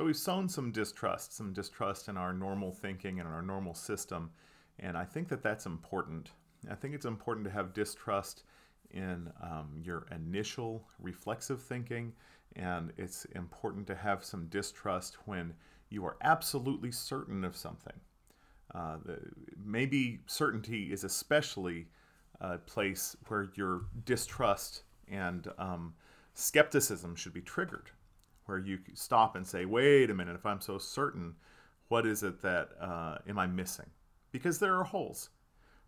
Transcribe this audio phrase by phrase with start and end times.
[0.00, 4.30] So we've sown some distrust, some distrust in our normal thinking and our normal system.
[4.78, 6.30] And I think that that's important.
[6.70, 8.44] I think it's important to have distrust
[8.92, 12.14] in um, your initial reflexive thinking,
[12.56, 15.52] and it's important to have some distrust when
[15.90, 18.00] you are absolutely certain of something.
[18.74, 19.18] Uh, the,
[19.62, 21.88] maybe certainty is especially
[22.40, 25.92] a place where your distrust and um,
[26.32, 27.90] skepticism should be triggered,
[28.50, 31.36] where you stop and say, wait a minute, if I'm so certain,
[31.88, 33.86] what is it that uh, am I missing?
[34.32, 35.30] Because there are holes.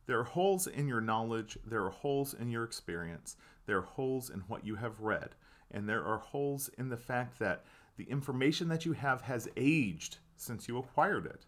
[0.07, 4.31] There are holes in your knowledge, there are holes in your experience, there are holes
[4.31, 5.35] in what you have read,
[5.71, 7.65] and there are holes in the fact that
[7.97, 11.47] the information that you have has aged since you acquired it.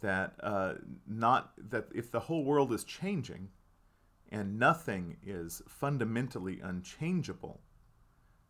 [0.00, 0.74] That uh,
[1.06, 3.50] not that if the whole world is changing
[4.30, 7.60] and nothing is fundamentally unchangeable,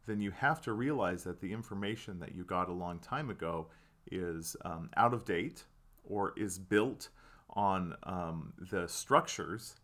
[0.06, 3.68] then you have to realize that the information that you got a long time ago
[4.10, 5.64] is um, out of date
[6.04, 7.08] or is built
[7.50, 9.76] on um, the structures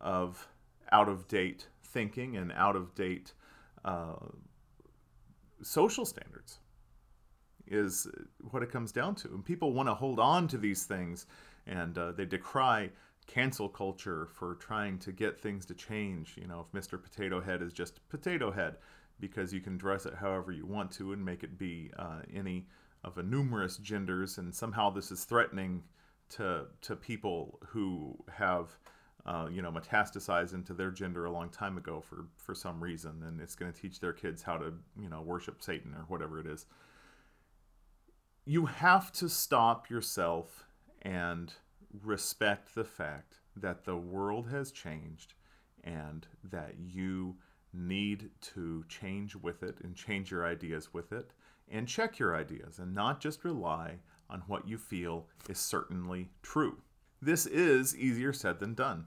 [0.00, 0.48] of
[0.90, 3.32] out of date thinking and out of date
[3.84, 4.14] uh,
[5.62, 6.58] social standards
[7.66, 8.06] is
[8.50, 9.28] what it comes down to.
[9.28, 11.26] And people want to hold on to these things
[11.66, 12.90] and uh, they decry
[13.26, 16.34] cancel culture for trying to get things to change.
[16.36, 17.02] You know, if Mr.
[17.02, 18.76] Potato Head is just Potato Head
[19.22, 22.66] because you can dress it however you want to and make it be uh, any
[23.04, 25.84] of a numerous genders, and somehow this is threatening
[26.28, 28.76] to to people who have
[29.24, 33.22] uh, you know metastasized into their gender a long time ago for for some reason,
[33.22, 36.40] and it's going to teach their kids how to you know worship Satan or whatever
[36.40, 36.66] it is.
[38.44, 40.66] You have to stop yourself
[41.00, 41.54] and
[42.02, 45.34] respect the fact that the world has changed
[45.84, 47.36] and that you
[47.72, 51.32] need to change with it and change your ideas with it
[51.70, 53.96] and check your ideas and not just rely
[54.28, 56.78] on what you feel is certainly true.
[57.20, 59.06] This is easier said than done.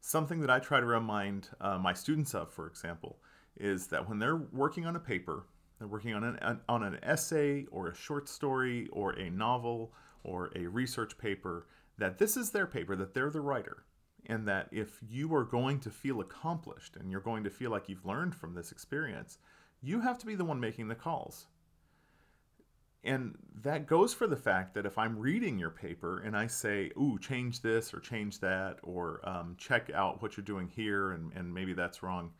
[0.00, 3.18] Something that I try to remind uh, my students of, for example,
[3.56, 5.46] is that when they're working on a paper,
[5.78, 10.50] they're working on an, on an essay or a short story or a novel or
[10.56, 11.66] a research paper,
[11.98, 13.84] that this is their paper, that they're the writer,
[14.28, 17.88] and that if you are going to feel accomplished and you're going to feel like
[17.88, 19.38] you've learned from this experience,
[19.80, 21.46] you have to be the one making the calls.
[23.04, 26.90] And that goes for the fact that if I'm reading your paper and I say,
[27.00, 31.32] ooh, change this or change that, or um, check out what you're doing here and,
[31.32, 32.32] and maybe that's wrong.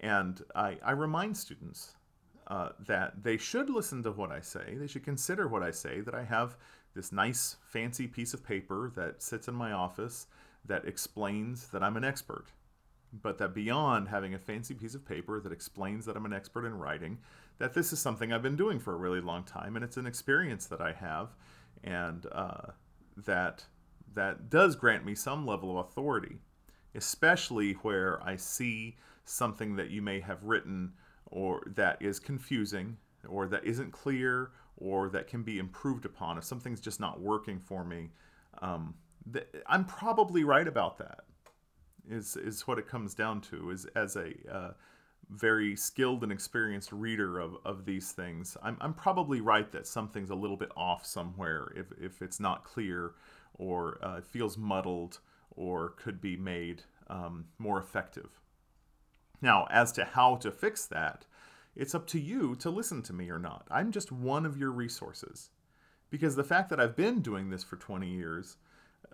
[0.00, 1.96] And I, I remind students
[2.46, 4.74] uh, that they should listen to what I say.
[4.74, 6.56] They should consider what I say, that I have
[6.94, 10.26] this nice, fancy piece of paper that sits in my office
[10.64, 12.46] that explains that I'm an expert.
[13.12, 16.64] But that beyond having a fancy piece of paper that explains that I'm an expert
[16.64, 17.18] in writing,
[17.58, 20.06] that this is something I've been doing for a really long time, and it's an
[20.06, 21.30] experience that I have,
[21.82, 22.70] and uh,
[23.16, 23.64] that
[24.14, 26.38] that does grant me some level of authority,
[26.94, 30.92] especially where I see something that you may have written
[31.26, 32.96] or that is confusing
[33.28, 36.38] or that isn't clear or that can be improved upon.
[36.38, 38.10] If something's just not working for me,
[38.60, 38.94] um,
[39.32, 41.20] th- I'm probably right about that.
[42.08, 43.70] Is is what it comes down to.
[43.70, 44.70] Is as a uh,
[45.30, 50.30] very skilled and experienced reader of, of these things, I'm, I'm probably right that something's
[50.30, 53.12] a little bit off somewhere if, if it's not clear
[53.54, 55.20] or uh, feels muddled
[55.50, 58.40] or could be made um, more effective.
[59.40, 61.26] Now, as to how to fix that,
[61.76, 63.66] it's up to you to listen to me or not.
[63.70, 65.50] I'm just one of your resources.
[66.10, 68.56] Because the fact that I've been doing this for 20 years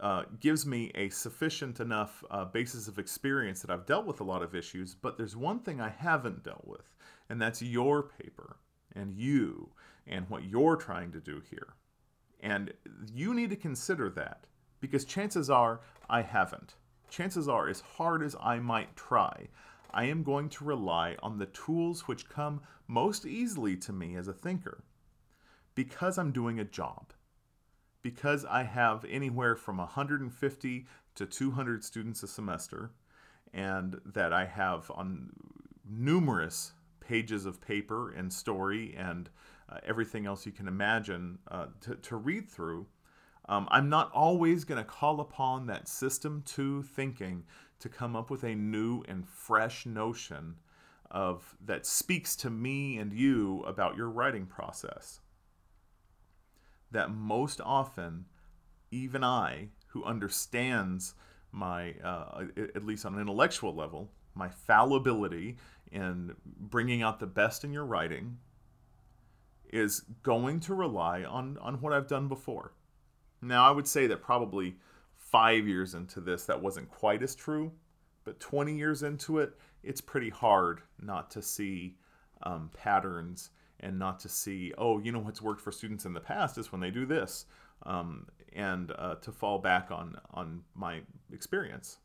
[0.00, 4.24] uh, gives me a sufficient enough uh, basis of experience that I've dealt with a
[4.24, 6.94] lot of issues, but there's one thing I haven't dealt with,
[7.28, 8.56] and that's your paper
[8.94, 9.70] and you
[10.06, 11.74] and what you're trying to do here.
[12.40, 12.72] And
[13.12, 14.46] you need to consider that
[14.80, 16.74] because chances are I haven't.
[17.08, 19.48] Chances are, as hard as I might try,
[19.92, 24.28] I am going to rely on the tools which come most easily to me as
[24.28, 24.84] a thinker
[25.74, 27.12] because I'm doing a job
[28.06, 30.86] because I have anywhere from 150
[31.16, 32.92] to 200 students a semester,
[33.52, 35.30] and that I have on
[35.84, 36.70] numerous
[37.00, 39.28] pages of paper and story and
[39.68, 42.86] uh, everything else you can imagine uh, to, to, read through,
[43.48, 47.42] um, I'm not always going to call upon that system two thinking
[47.80, 50.54] to come up with a new and fresh notion
[51.10, 55.18] of that speaks to me and you about your writing process
[56.90, 58.26] that most often,
[58.90, 61.14] even I, who understands
[61.52, 62.44] my, uh,
[62.74, 65.56] at least on an intellectual level, my fallibility
[65.90, 68.38] in bringing out the best in your writing,
[69.72, 72.72] is going to rely on on what I've done before.
[73.42, 74.76] Now, I would say that probably
[75.16, 77.72] five years into this, that wasn't quite as true,
[78.24, 81.96] but 20 years into it, it's pretty hard not to see
[82.42, 83.50] um, patterns
[83.80, 86.72] and not to see, oh, you know what's worked for students in the past is
[86.72, 87.46] when they do this,
[87.84, 91.00] um, and uh, to fall back on on my
[91.32, 91.98] experience.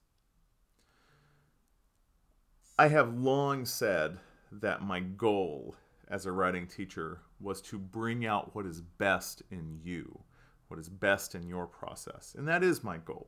[2.78, 4.18] I have long said
[4.52, 5.76] that my goal
[6.08, 10.20] as a writing teacher was to bring out what is best in you,
[10.68, 12.36] what is best in your process.
[12.38, 13.28] And that is my goal.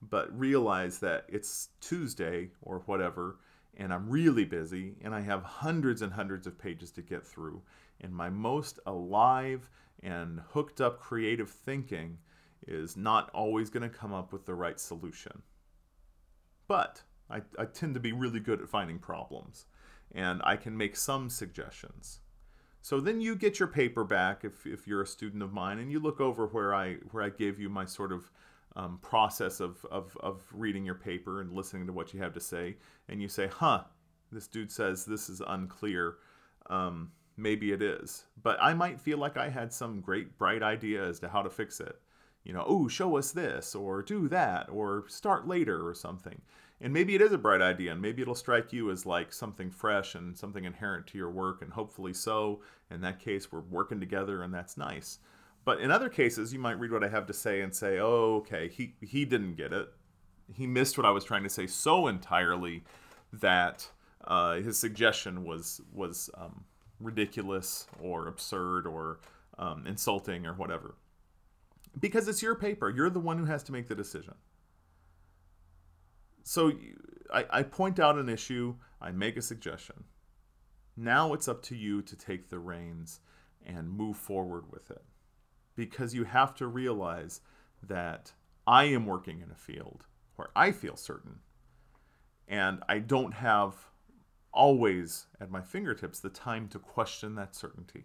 [0.00, 3.38] But realize that it's Tuesday or whatever,
[3.76, 7.62] and I'm really busy, and I have hundreds and hundreds of pages to get through.
[8.00, 9.70] And my most alive
[10.02, 12.18] and hooked up creative thinking
[12.66, 15.42] is not always going to come up with the right solution.
[16.66, 19.66] But I, I tend to be really good at finding problems,
[20.12, 22.20] and I can make some suggestions.
[22.80, 25.90] So then you get your paper back if, if you're a student of mine, and
[25.90, 28.30] you look over where I where I gave you my sort of
[28.76, 32.40] um, process of, of, of reading your paper and listening to what you have to
[32.40, 32.76] say,
[33.08, 33.82] and you say, huh,
[34.32, 36.16] this dude says this is unclear.
[36.68, 38.24] Um, maybe it is.
[38.42, 41.50] But I might feel like I had some great, bright idea as to how to
[41.50, 42.00] fix it.
[42.44, 46.42] You know, oh, show us this, or do that, or start later, or something.
[46.80, 49.70] And maybe it is a bright idea, and maybe it'll strike you as like something
[49.70, 52.60] fresh and something inherent to your work, and hopefully so.
[52.90, 55.20] In that case, we're working together, and that's nice.
[55.64, 58.36] But in other cases, you might read what I have to say and say, oh,
[58.42, 59.88] okay, he, he didn't get it.
[60.52, 62.84] He missed what I was trying to say so entirely
[63.32, 63.88] that
[64.26, 66.64] uh, his suggestion was was um,
[67.00, 69.20] ridiculous or absurd or
[69.58, 70.96] um, insulting or whatever.
[71.98, 74.34] Because it's your paper, you're the one who has to make the decision.
[76.42, 76.72] So
[77.32, 80.04] I, I point out an issue, I make a suggestion.
[80.96, 83.20] Now it's up to you to take the reins
[83.64, 85.02] and move forward with it
[85.76, 87.40] because you have to realize
[87.82, 88.32] that
[88.66, 90.06] I am working in a field
[90.36, 91.40] where I feel certain
[92.48, 93.74] and I don't have
[94.52, 98.04] always at my fingertips the time to question that certainty.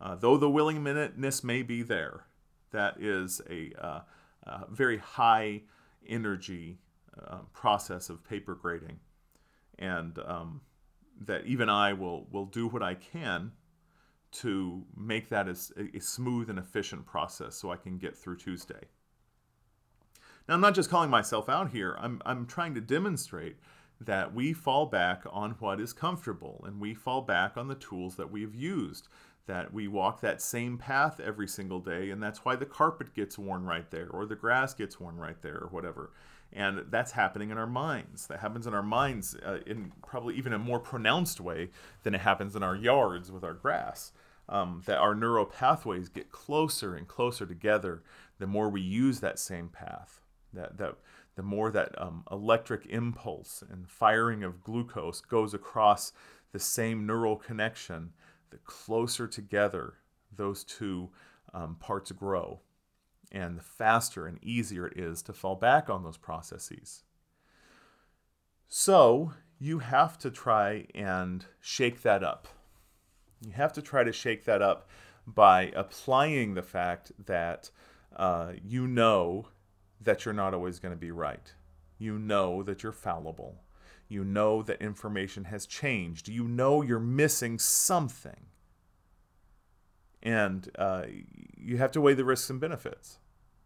[0.00, 2.26] Uh, though the willingness may be there,
[2.72, 4.00] that is a, uh,
[4.42, 5.62] a very high
[6.06, 6.78] energy
[7.26, 8.98] uh, process of paper grading,
[9.78, 10.60] and um,
[11.20, 13.52] that even I will will do what I can
[14.34, 18.88] to make that as a, smooth and efficient process so I can get through Tuesday.
[20.48, 23.56] Now, I'm not just calling myself out here, I'm, I'm trying to demonstrate
[24.00, 28.16] that we fall back on what is comfortable and we fall back on the tools
[28.16, 29.08] that we've used.
[29.46, 33.38] That we walk that same path every single day, and that's why the carpet gets
[33.38, 36.12] worn right there, or the grass gets worn right there, or whatever.
[36.50, 38.26] And that's happening in our minds.
[38.28, 41.68] That happens in our minds uh, in probably even a more pronounced way
[42.04, 44.12] than it happens in our yards with our grass
[44.48, 48.02] um, that our neural pathways get closer and closer together
[48.38, 50.20] the more we use that same path.
[50.52, 50.96] That, that
[51.34, 56.12] the more that um, electric impulse and firing of glucose goes across
[56.52, 58.12] the same neural connection,
[58.50, 59.94] the closer together
[60.36, 61.10] those two
[61.52, 62.60] um, parts grow,
[63.32, 67.02] and the faster and easier it is to fall back on those processes.
[68.68, 72.48] So, you have to try and shake that up.
[73.40, 74.88] You have to try to shake that up
[75.26, 77.70] by applying the fact that
[78.16, 79.48] uh, you know
[80.00, 81.52] that you're not always going to be right.
[81.98, 83.62] You know that you're fallible.
[84.08, 86.28] You know that information has changed.
[86.28, 88.46] You know you're missing something.
[90.22, 91.04] And uh,
[91.56, 93.18] you have to weigh the risks and benefits.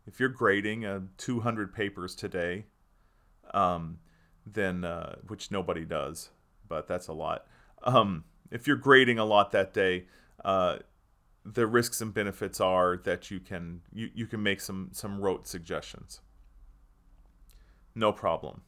[0.07, 2.65] If you're grading uh, 200 papers today,
[3.53, 3.99] um,
[4.47, 6.31] then, uh, which nobody does,
[6.67, 7.47] but that's a lot.
[7.83, 10.07] Um, if you're grading a lot that day,
[10.45, 10.79] uh,
[11.45, 15.47] the risks and benefits are that you can you, you can make some some rote
[15.47, 16.21] suggestions.
[17.95, 18.63] No problem.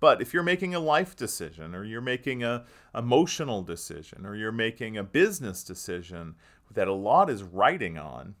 [0.00, 2.64] But if you're making a life decision or you're making a
[2.94, 6.34] emotional decision or you're making a business decision
[6.72, 8.34] that a lot is writing on,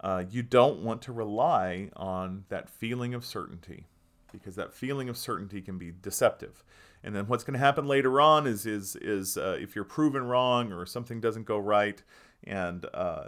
[0.00, 3.86] uh, you don't want to rely on that feeling of certainty
[4.32, 6.64] because that feeling of certainty can be deceptive.
[7.06, 10.24] And then what's going to happen later on is is is uh, if you're proven
[10.24, 12.02] wrong or something doesn't go right,
[12.42, 13.26] and uh,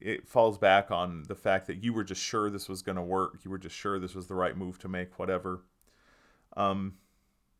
[0.00, 3.02] it falls back on the fact that you were just sure this was going to
[3.02, 5.64] work, you were just sure this was the right move to make, whatever.
[6.56, 6.98] Um,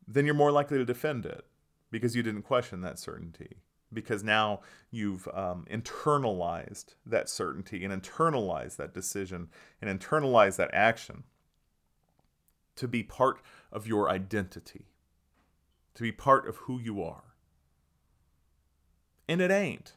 [0.07, 1.45] then you're more likely to defend it
[1.91, 3.57] because you didn't question that certainty.
[3.93, 4.61] Because now
[4.93, 9.49] you've um, internalized that certainty and internalized that decision
[9.83, 11.25] and internalized that action
[12.77, 13.41] to be part
[13.73, 14.87] of your identity
[15.97, 17.35] to be part of who you are.
[19.29, 19.95] And it ain't.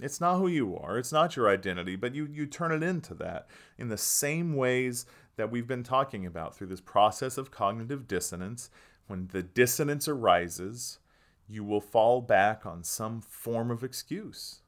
[0.00, 0.98] It's not who you are.
[0.98, 3.46] It's not your identity, but you you turn it into that
[3.78, 8.68] in the same ways that we've been talking about through this process of cognitive dissonance.
[9.06, 10.98] When the dissonance arises,
[11.46, 14.62] you will fall back on some form of excuse.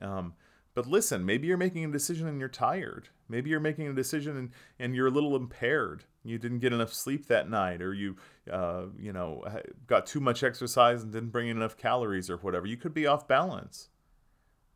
[0.00, 0.34] Um,
[0.74, 3.10] but listen, maybe you're making a decision and you're tired.
[3.28, 6.04] Maybe you're making a decision and, and you're a little impaired.
[6.24, 8.16] You didn't get enough sleep that night, or you,
[8.50, 9.44] uh, you know,
[9.86, 12.66] got too much exercise and didn't bring in enough calories, or whatever.
[12.66, 13.88] You could be off balance,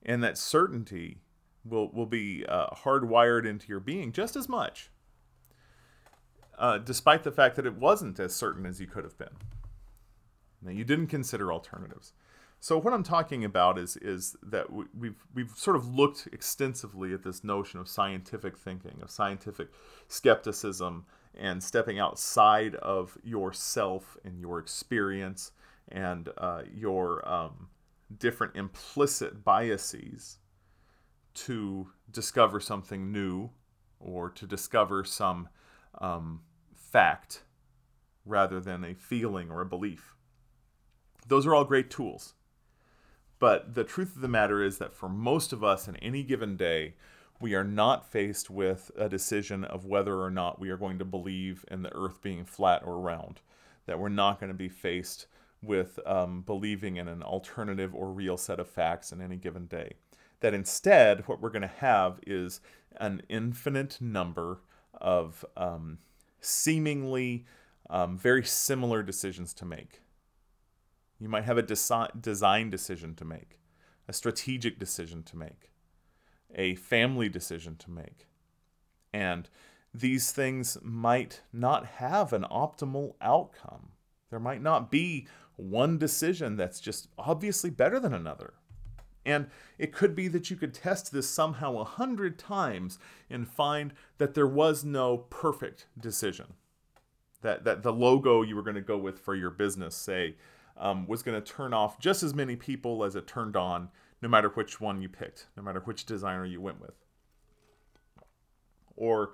[0.05, 1.21] and that certainty
[1.65, 4.91] will will be uh, hardwired into your being just as much,
[6.59, 9.37] uh, despite the fact that it wasn't as certain as you could have been.
[10.63, 12.13] Now, you didn't consider alternatives.
[12.61, 17.13] So what I'm talking about is is that we, we've we've sort of looked extensively
[17.13, 19.69] at this notion of scientific thinking, of scientific
[20.09, 21.07] skepticism,
[21.39, 25.53] and stepping outside of yourself and your experience
[25.89, 27.69] and uh, your um,
[28.19, 30.39] different implicit biases
[31.35, 33.51] to discover something new
[34.01, 35.49] or to discover some
[36.01, 36.41] um,
[36.75, 37.43] fact
[38.25, 40.15] rather than a feeling or a belief.
[41.29, 42.35] Those are all great tools.
[43.39, 46.57] But the truth of the matter is that for most of us in any given
[46.57, 46.95] day,
[47.41, 51.05] we are not faced with a decision of whether or not we are going to
[51.05, 53.41] believe in the earth being flat or round.
[53.87, 55.27] That we're not going to be faced
[55.63, 59.93] with um, believing in an alternative or real set of facts in any given day.
[60.41, 62.61] That instead, what we're going to have is
[62.99, 64.61] an infinite number
[64.95, 65.99] of um,
[66.41, 67.45] seemingly
[67.91, 70.01] um, very similar decisions to make.
[71.19, 73.59] You might have a desi- design decision to make,
[74.07, 75.71] a strategic decision to make,
[76.55, 78.27] a family decision to make.
[79.13, 79.49] And
[79.95, 83.93] these things might not have an optimal outcome.
[84.31, 88.55] There might not be one decision that's just obviously better than another.
[89.25, 93.93] And it could be that you could test this somehow a hundred times and find
[94.19, 96.55] that there was no perfect decision.
[97.43, 100.37] That, that the logo you were going to go with for your business, say,
[100.79, 103.89] um, was going to turn off just as many people as it turned on,
[104.23, 106.95] no matter which one you picked, no matter which designer you went with.
[108.97, 109.33] Or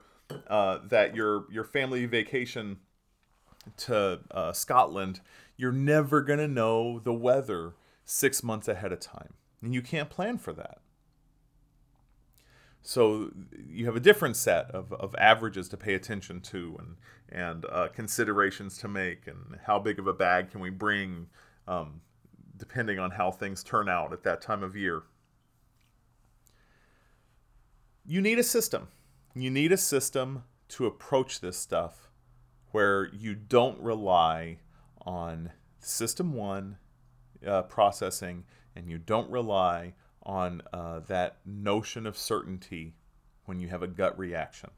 [0.49, 2.79] uh, that your your family vacation
[3.77, 5.21] to uh, Scotland,
[5.57, 9.35] you're never going to know the weather six months ahead of time.
[9.63, 10.79] And you can't plan for that.
[12.83, 13.31] So
[13.69, 16.97] you have a different set of, of averages to pay attention to and,
[17.29, 21.29] and uh, considerations to make and how big of a bag can we bring
[21.69, 22.01] um,
[22.57, 25.05] depending on how things turn out at that time of year.
[28.05, 28.89] You need a system.
[29.35, 32.11] You need a system to approach this stuff
[32.73, 34.59] where you don't rely
[35.03, 36.79] on system one
[37.47, 42.95] uh, processing and you don't rely on uh, that notion of certainty
[43.45, 44.71] when you have a gut reaction.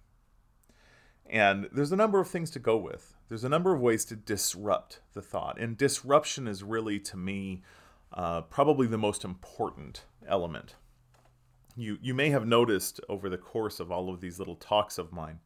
[1.27, 3.15] And there's a number of things to go with.
[3.29, 5.59] There's a number of ways to disrupt the thought.
[5.59, 7.63] And disruption is really, to me,
[8.13, 10.75] uh, probably the most important element.
[11.77, 15.13] You, you may have noticed over the course of all of these little talks of
[15.13, 15.41] mine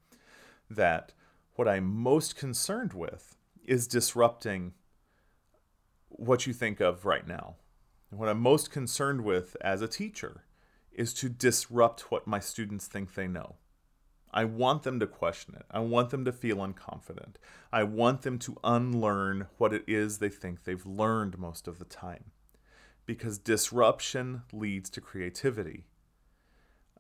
[0.68, 1.12] that
[1.54, 4.74] what I'm most concerned with is disrupting
[6.08, 7.56] what you think of right now,
[8.10, 10.44] what I'm most concerned with as a teacher
[10.92, 13.56] is to disrupt what my students think they know.
[14.32, 15.64] I want them to question it.
[15.70, 17.36] I want them to feel unconfident.
[17.72, 21.84] I want them to unlearn what it is they think they've learned most of the
[21.84, 22.32] time.
[23.06, 25.86] Because disruption leads to creativity.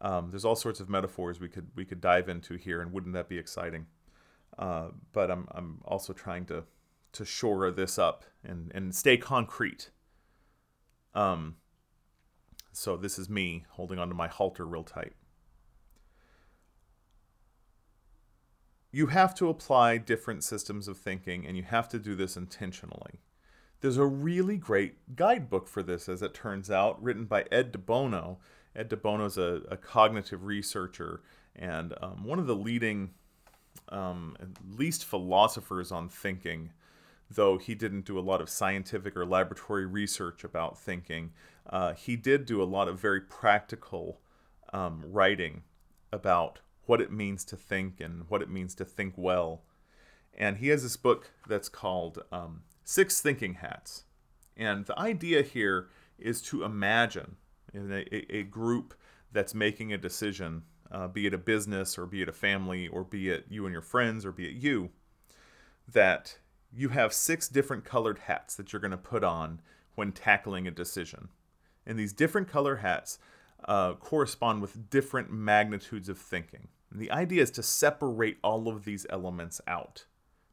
[0.00, 3.14] Um, there's all sorts of metaphors we could we could dive into here, and wouldn't
[3.14, 3.86] that be exciting?
[4.56, 6.64] Uh, but I'm I'm also trying to
[7.12, 9.90] to shore this up and and stay concrete.
[11.18, 11.56] Um,
[12.72, 15.14] so this is me holding onto my halter real tight.
[18.92, 23.18] You have to apply different systems of thinking, and you have to do this intentionally.
[23.80, 27.78] There's a really great guidebook for this, as it turns out, written by Ed de
[27.78, 28.38] Bono.
[28.76, 31.22] Ed de Bono is a, a cognitive researcher
[31.56, 33.10] and um, one of the leading,
[33.88, 34.48] um, at
[34.78, 36.70] least philosophers on thinking
[37.30, 41.32] though he didn't do a lot of scientific or laboratory research about thinking,
[41.68, 44.20] uh, he did do a lot of very practical
[44.72, 45.62] um, writing
[46.12, 49.62] about what it means to think and what it means to think well.
[50.36, 54.04] And he has this book that's called um, Six Thinking Hats.
[54.56, 57.36] And the idea here is to imagine
[57.74, 58.94] in a, a group
[59.32, 63.04] that's making a decision, uh, be it a business or be it a family or
[63.04, 64.90] be it you and your friends or be it you,
[65.92, 66.38] that
[66.74, 69.60] you have six different colored hats that you're going to put on
[69.94, 71.28] when tackling a decision.
[71.86, 73.18] And these different color hats
[73.64, 76.68] uh, correspond with different magnitudes of thinking.
[76.90, 80.06] And the idea is to separate all of these elements out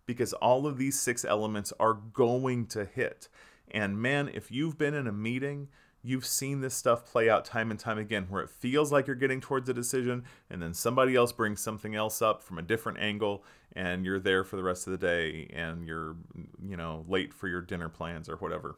[0.05, 3.27] because all of these six elements are going to hit.
[3.71, 5.69] And man, if you've been in a meeting,
[6.05, 9.15] you've seen this stuff play out time and time again where it feels like you're
[9.15, 12.99] getting towards a decision and then somebody else brings something else up from a different
[12.99, 13.43] angle
[13.75, 16.15] and you're there for the rest of the day and you're
[16.63, 18.77] you know late for your dinner plans or whatever.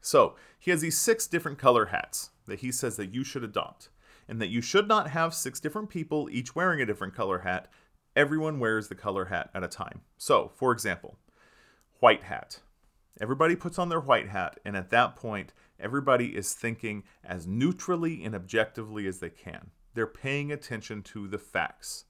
[0.00, 3.88] So he has these six different color hats that he says that you should adopt
[4.28, 7.68] and that you should not have six different people each wearing a different color hat.
[8.14, 10.02] Everyone wears the color hat at a time.
[10.18, 11.16] So for example
[12.00, 12.60] white hat.
[13.18, 18.24] Everybody puts on their white hat and at that point Everybody is thinking as neutrally
[18.24, 19.70] and objectively as they can.
[19.94, 22.04] They're paying attention to the facts.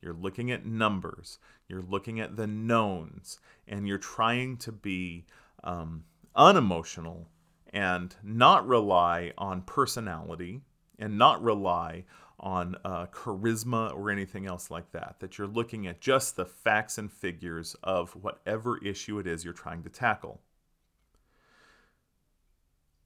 [0.00, 5.26] You're looking at numbers, you're looking at the knowns, and you're trying to be
[5.62, 7.28] um, unemotional
[7.72, 10.62] and not rely on personality
[10.98, 12.04] and not rely
[12.38, 15.16] on uh, charisma or anything else like that.
[15.20, 19.52] That you're looking at just the facts and figures of whatever issue it is you're
[19.52, 20.40] trying to tackle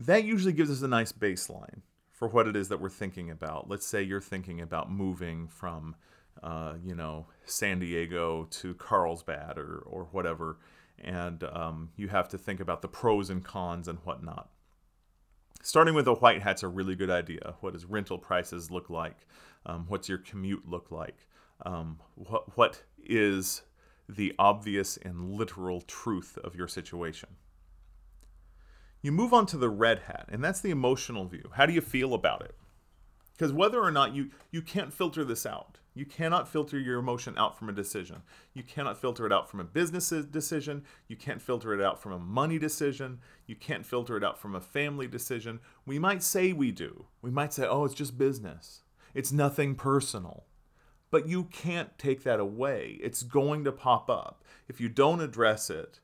[0.07, 1.81] that usually gives us a nice baseline
[2.13, 3.69] for what it is that we're thinking about.
[3.69, 5.97] Let's say you're thinking about moving from,
[6.43, 10.59] uh, you know, San Diego to Carlsbad or, or whatever,
[10.99, 14.49] and um, you have to think about the pros and cons and whatnot.
[15.63, 17.55] Starting with a white hat's a really good idea.
[17.61, 19.27] What does rental prices look like?
[19.67, 21.27] Um, what's your commute look like?
[21.65, 23.63] Um, what, what is
[24.09, 27.31] the obvious and literal truth of your situation?
[29.05, 31.51] You move on to the red hat, and that's the emotional view.
[31.53, 32.55] How do you feel about it?
[33.35, 35.77] Because whether or not you you can't filter this out.
[35.93, 38.23] You cannot filter your emotion out from a decision.
[38.55, 40.85] You cannot filter it out from a business decision.
[41.07, 43.19] You can't filter it out from a money decision.
[43.47, 45.61] You can't filter it out from a family decision.
[45.85, 47.05] We might say we do.
[47.21, 48.85] We might say, "Oh, it's just business.
[49.13, 50.47] It's nothing personal."
[51.11, 52.99] But you can't take that away.
[53.03, 54.43] It's going to pop up.
[54.67, 56.01] If you don't address it,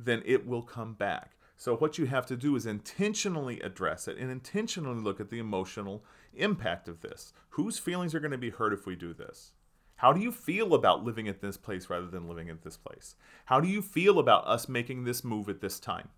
[0.00, 1.36] then it will come back.
[1.60, 5.38] So, what you have to do is intentionally address it and intentionally look at the
[5.38, 7.34] emotional impact of this.
[7.50, 9.52] Whose feelings are going to be hurt if we do this?
[9.96, 13.14] How do you feel about living at this place rather than living at this place?
[13.44, 16.08] How do you feel about us making this move at this time?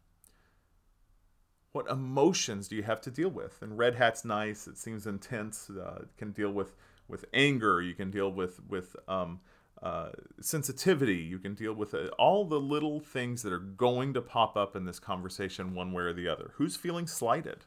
[1.72, 3.62] What emotions do you have to deal with?
[3.62, 4.68] And red hat's nice.
[4.68, 5.68] It seems intense.
[5.68, 6.76] Uh, it can deal with
[7.08, 7.82] with anger.
[7.82, 9.40] You can deal with with um,
[9.82, 11.16] uh, sensitivity.
[11.16, 12.10] You can deal with it.
[12.18, 16.04] all the little things that are going to pop up in this conversation one way
[16.04, 16.52] or the other.
[16.54, 17.64] Who's feeling slighted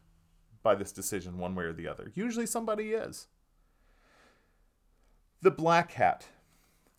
[0.64, 2.12] by this decision one way or the other?
[2.16, 3.28] Usually somebody is.
[5.42, 6.28] The black hat.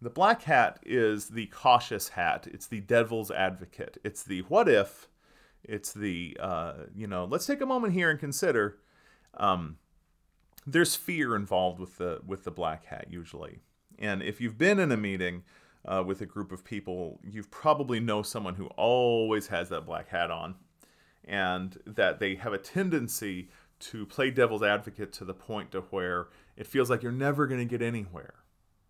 [0.02, 2.46] The black hat is the cautious hat.
[2.50, 3.96] It's the devil's advocate.
[4.04, 5.08] It's the what if.
[5.64, 8.78] It's the, uh, you know, let's take a moment here and consider.
[9.34, 9.78] Um,
[10.66, 13.60] there's fear involved with the with the black hat usually
[13.98, 15.44] and if you've been in a meeting
[15.84, 20.08] uh, with a group of people, you probably know someone who always has that black
[20.08, 20.56] hat on,
[21.24, 26.28] and that they have a tendency to play devil's advocate to the point to where
[26.56, 28.34] it feels like you're never going to get anywhere.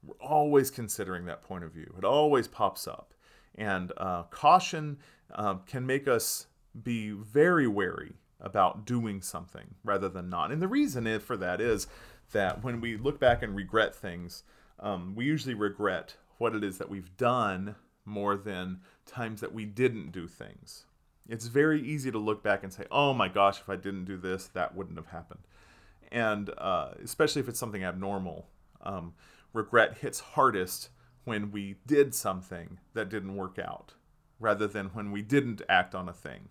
[0.04, 1.92] We're always considering that point of view.
[1.98, 3.12] It always pops up,
[3.54, 4.98] and uh, caution
[5.34, 6.46] uh, can make us
[6.82, 10.52] be very wary about doing something rather than not.
[10.52, 11.86] And the reason for that is
[12.32, 14.42] that when we look back and regret things,
[14.80, 19.64] um, we usually regret what it is that we've done more than times that we
[19.64, 20.84] didn't do things.
[21.28, 24.16] It's very easy to look back and say, oh my gosh, if I didn't do
[24.16, 25.40] this, that wouldn't have happened.
[26.12, 28.46] And uh, especially if it's something abnormal,
[28.82, 29.14] um,
[29.52, 30.90] regret hits hardest
[31.24, 33.94] when we did something that didn't work out
[34.38, 36.48] rather than when we didn't act on a thing.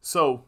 [0.00, 0.44] So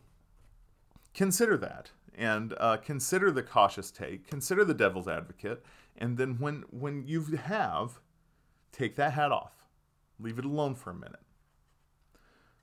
[1.13, 5.63] consider that and uh, consider the cautious take, consider the devil's advocate,
[5.99, 8.01] and then when when you have,
[8.73, 9.53] take that hat off,
[10.19, 11.21] leave it alone for a minute.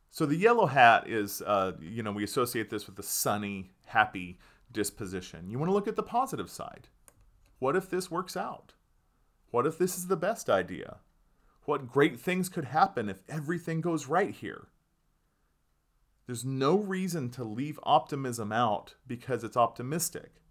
[0.09, 4.37] So the yellow hat is, uh, you know, we associate this with the sunny, happy
[4.71, 5.49] disposition.
[5.49, 6.87] You want to look at the positive side.
[7.57, 8.73] What if this works out?
[9.49, 10.97] What if this is the best idea?
[11.65, 14.67] What great things could happen if everything goes right here?
[16.27, 20.42] There's no reason to leave optimism out because it's optimistic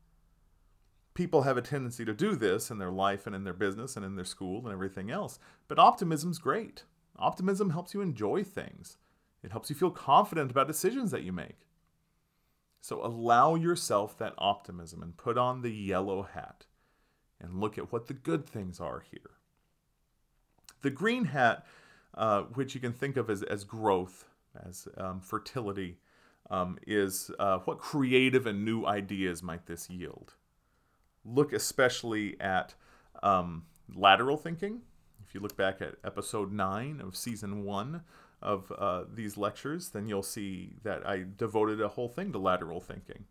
[1.15, 4.05] people have a tendency to do this in their life and in their business and
[4.05, 5.39] in their school and everything else.
[5.69, 6.85] But optimism's great.
[7.19, 8.97] Optimism helps you enjoy things.
[9.43, 11.67] It helps you feel confident about decisions that you make.
[12.81, 16.67] So allow yourself that optimism and put on the yellow hat
[17.41, 19.31] and look at what the good things are here.
[20.83, 21.65] The green hat,
[22.15, 24.25] uh, which you can think of as, as growth,
[24.69, 25.99] as um, fertility,
[26.51, 30.35] um, is uh, what creative and new ideas might this yield?
[31.25, 32.75] Look especially at
[33.23, 34.83] um, lateral thinking.
[35.27, 38.03] If you look back at episode 9 of season 1
[38.43, 42.81] of uh, these lectures, then you'll see that I devoted a whole thing to lateral
[42.81, 43.25] thinking.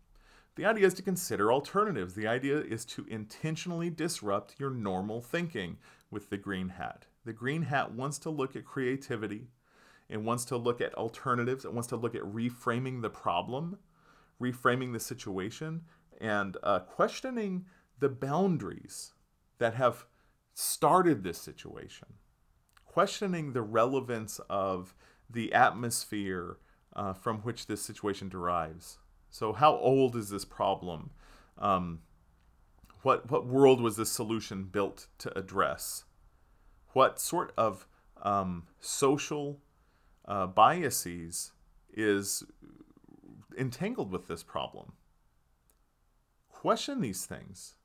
[0.54, 2.14] The idea is to consider alternatives.
[2.14, 5.78] The idea is to intentionally disrupt your normal thinking
[6.10, 7.06] with the green hat.
[7.24, 9.48] The green hat wants to look at creativity,
[10.08, 13.78] it wants to look at alternatives, it wants to look at reframing the problem,
[14.40, 15.82] reframing the situation,
[16.20, 17.64] and uh, questioning
[18.02, 19.12] the boundaries
[19.58, 20.06] that have
[20.54, 22.08] started this situation,
[22.84, 24.92] questioning the relevance of
[25.30, 26.58] the atmosphere
[26.96, 28.98] uh, from which this situation derives.
[29.30, 31.10] So, how old is this problem?
[31.56, 32.00] Um,
[33.02, 36.04] what what world was this solution built to address?
[36.94, 37.86] What sort of
[38.20, 39.60] um, social
[40.26, 41.52] uh, biases
[41.94, 42.42] is
[43.56, 44.94] entangled with this problem?
[46.48, 47.76] Question these things.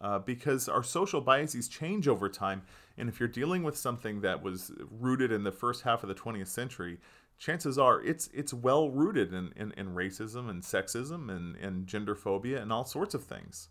[0.00, 2.62] Uh, because our social biases change over time.
[2.98, 6.14] And if you're dealing with something that was rooted in the first half of the
[6.14, 6.98] 20th century,
[7.38, 12.14] chances are it's it's well rooted in, in, in racism and sexism and, and gender
[12.14, 13.68] phobia and all sorts of things.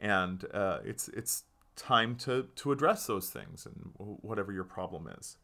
[0.00, 1.44] And uh, it's it's
[1.76, 5.36] time to to address those things and whatever your problem is.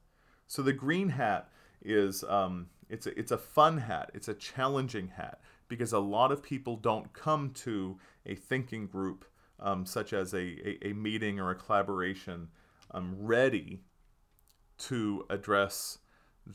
[0.46, 1.50] So the green hat
[1.84, 4.10] is um, it's a, it's a fun hat.
[4.14, 9.24] It's a challenging hat because a lot of people don't come to a thinking group
[9.60, 12.48] um, such as a, a, a, meeting or a collaboration
[12.92, 13.82] um, ready
[14.78, 15.98] to address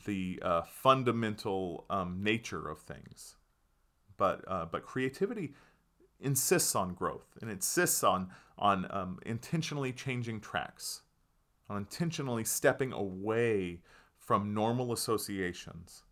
[0.06, 3.36] the uh, fundamental um, nature of things.
[4.16, 5.54] But uh, but creativity
[6.20, 11.02] insists on growth and insists on on um, intentionally changing tracks,
[11.68, 13.80] on intentionally stepping away
[14.18, 16.04] from normal associations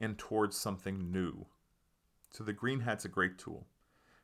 [0.00, 1.46] and towards something new.
[2.30, 3.66] So the green hat's a great tool.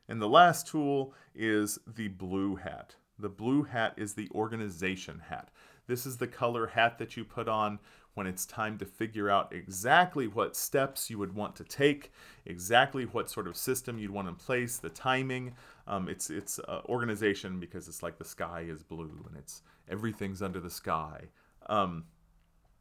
[0.07, 2.95] And the last tool is the blue hat.
[3.17, 5.49] The blue hat is the organization hat.
[5.87, 7.79] This is the color hat that you put on
[8.15, 12.11] when it's time to figure out exactly what steps you would want to take,
[12.45, 15.53] exactly what sort of system you'd want in place, the timing.
[15.85, 20.41] Um, it's it's uh, organization because it's like the sky is blue and it's everything's
[20.41, 21.25] under the sky.
[21.67, 22.05] Um,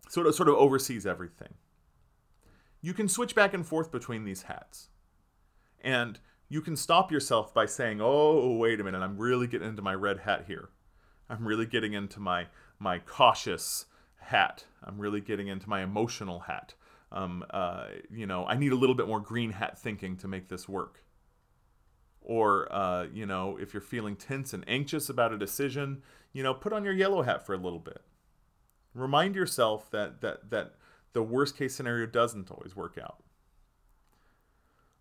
[0.09, 1.55] so it sort of oversees everything.
[2.81, 4.89] You can switch back and forth between these hats,
[5.81, 9.83] and you can stop yourself by saying, "Oh, wait a minute, I'm really getting into
[9.83, 10.71] my red hat here.
[11.29, 12.47] I'm really getting into my
[12.79, 13.87] my cautious."
[14.25, 14.65] hat.
[14.83, 16.75] I'm really getting into my emotional hat.
[17.13, 20.49] Um, uh, you know, I need a little bit more green hat thinking to make
[20.49, 21.05] this work.
[22.21, 26.03] Or, uh, you know, if you're feeling tense and anxious about a decision,
[26.33, 28.01] you know, put on your yellow hat for a little bit.
[28.95, 30.75] Remind yourself that that that
[31.13, 33.23] the worst case scenario doesn't always work out.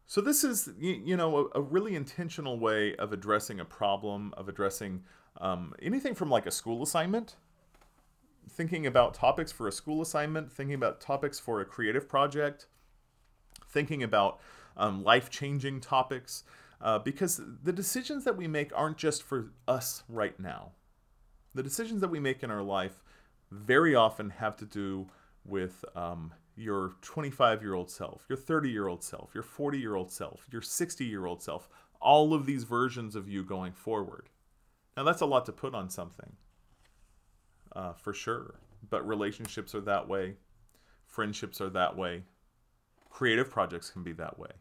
[0.05, 5.03] So this is, you, know, a, really intentional way of addressing a problem, of addressing
[5.39, 7.35] um, anything from like a school assignment
[8.49, 12.67] thinking about topics for a school assignment, thinking about topics for a creative project,
[13.67, 14.39] thinking about
[14.77, 16.43] um, life changing topics,
[16.81, 20.71] uh, because the decisions that we make aren't just for us right now.
[21.55, 23.03] The decisions that we make in our life
[23.51, 25.07] very often have to do
[25.45, 29.95] with um, your 25 year old self, your 30 year old self, your 40 year
[29.95, 34.29] old self, your 60 year old self, all of these versions of you going forward.
[34.95, 36.33] Now, that's a lot to put on something
[37.75, 38.55] uh, for sure.
[38.89, 40.35] But relationships are that way,
[41.07, 42.23] friendships are that way,
[43.09, 44.51] creative projects can be that way.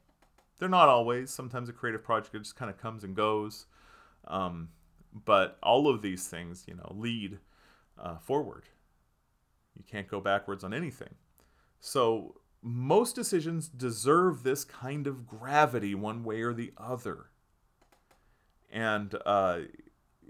[0.58, 1.30] They're not always.
[1.30, 3.66] Sometimes a creative project just kind of comes and goes.
[4.28, 4.68] Um,
[5.12, 7.38] but all of these things, you know, lead
[7.98, 8.64] uh, forward.
[9.76, 11.14] You can't go backwards on anything.
[11.84, 17.26] So most decisions deserve this kind of gravity one way or the other.
[18.72, 19.62] And uh,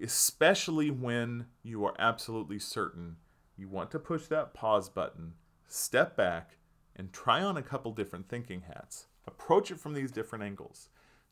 [0.03, 3.17] especially when you are absolutely certain
[3.55, 5.35] you want to push that pause button,
[5.69, 6.57] step back,
[6.97, 9.07] and try on a couple different thinking hats.
[9.27, 10.89] Approach it from these different angles.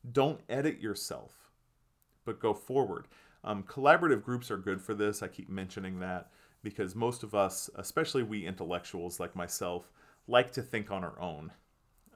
[0.09, 1.49] Don't edit yourself,
[2.25, 3.07] but go forward.
[3.43, 5.23] Um, collaborative groups are good for this.
[5.23, 6.29] I keep mentioning that
[6.61, 9.91] because most of us, especially we intellectuals like myself,
[10.27, 11.51] like to think on our own.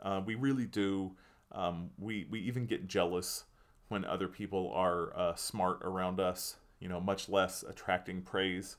[0.02, 1.12] Uh, we really do.
[1.52, 3.46] Um, we, we even get jealous
[3.88, 8.78] when other people are uh, smart around us, you know, much less attracting praise.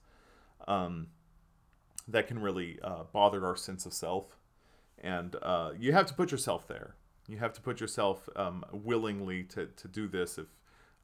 [0.66, 1.08] Um,
[2.08, 4.36] that can really uh, bother our sense of self.
[4.98, 6.94] And uh, you have to put yourself there.
[7.28, 10.38] You have to put yourself um, willingly to, to do this.
[10.38, 10.46] If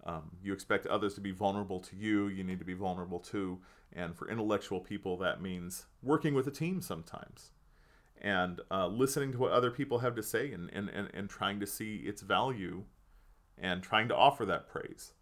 [0.04, 3.60] um, you expect others to be vulnerable to you, you need to be vulnerable too.
[3.92, 7.50] And for intellectual people, that means working with a team sometimes.
[8.22, 11.58] And uh, listening to what other people have to say and, and, and, and trying
[11.60, 12.84] to see its value
[13.58, 15.12] and trying to offer that praise.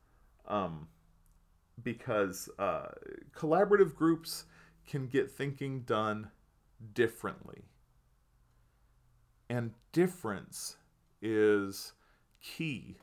[0.47, 0.89] Um,
[1.83, 2.89] because uh,
[3.35, 4.45] collaborative groups
[4.87, 6.31] can get thinking done
[6.93, 7.63] differently.
[9.49, 10.77] And difference
[11.23, 11.95] is
[12.43, 12.99] key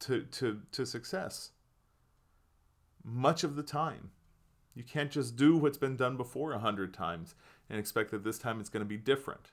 [0.00, 1.50] to, to, to success
[3.02, 4.10] much of the time.
[4.74, 7.34] You can't just do what's been done before a hundred times
[7.68, 9.50] and expect that this time it's going to be different.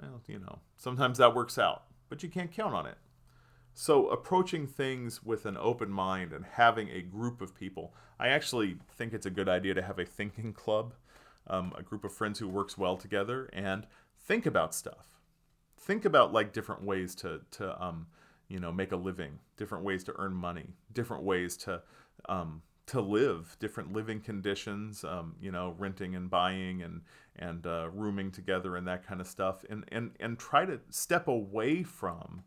[0.00, 2.98] Well, you know, sometimes that works out, but you can't count on it.
[3.76, 8.76] So, approaching things with an open mind and having a group of people, I actually
[8.96, 10.94] think it's a good idea to have a thinking club,
[11.48, 15.18] um, a group of friends who works well together and think about stuff.
[15.76, 18.06] Think about like different ways to to um,
[18.48, 21.82] you know make a living, different ways to earn money, different ways to
[22.28, 27.02] um, to live, different living conditions, um, you know, renting and buying and
[27.36, 31.26] and uh, rooming together and that kind of stuff, and and and try to step
[31.26, 32.44] away from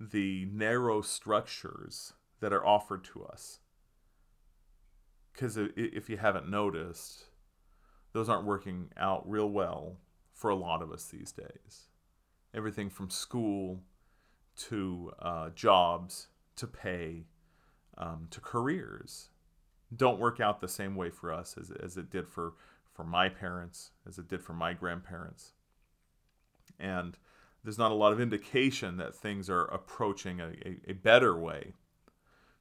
[0.00, 3.60] the narrow structures that are offered to us.
[5.32, 7.26] Because if you haven't noticed,
[8.12, 9.98] those aren't working out real well
[10.32, 11.88] for a lot of us these days.
[12.54, 13.82] Everything from school
[14.56, 17.26] to uh, jobs to pay
[17.96, 19.30] um, to careers
[19.94, 22.54] don't work out the same way for us as, as it did for,
[22.92, 25.52] for my parents, as it did for my grandparents.
[26.78, 27.16] And
[27.64, 31.74] there's not a lot of indication that things are approaching a, a, a better way.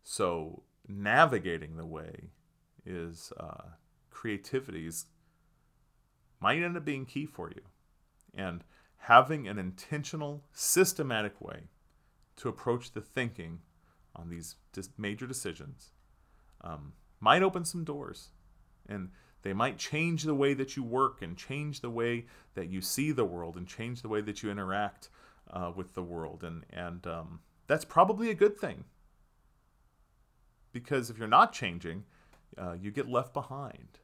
[0.03, 2.29] So navigating the way
[2.85, 3.63] is uh,
[4.09, 5.07] creativities
[6.39, 7.61] might end up being key for you.
[8.33, 8.63] And
[8.97, 11.63] having an intentional, systematic way
[12.37, 13.59] to approach the thinking
[14.15, 14.55] on these
[14.97, 15.91] major decisions
[16.61, 18.29] um, might open some doors.
[18.87, 19.09] And
[19.43, 22.25] they might change the way that you work and change the way
[22.55, 25.09] that you see the world and change the way that you interact
[25.49, 26.43] uh, with the world.
[26.43, 28.85] And, and um, that's probably a good thing.
[30.73, 32.03] Because if you're not changing,
[32.57, 33.99] uh, you get left behind.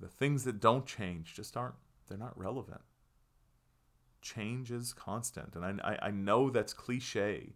[0.00, 1.76] The things that don't change just aren't,
[2.08, 2.82] they're not relevant.
[4.20, 5.54] Change is constant.
[5.54, 7.54] And I, I, I know that's cliche,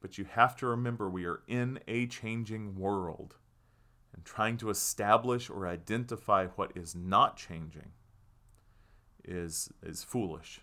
[0.00, 3.36] but you have to remember we are in a changing world
[4.14, 7.92] and trying to establish or identify what is not changing
[9.24, 10.60] is is foolish